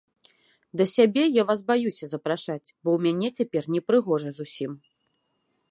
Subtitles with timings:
[0.79, 4.71] Да сябе я вас баюся запрашаць, бо ў мяне цяпер непрыгожа зусім.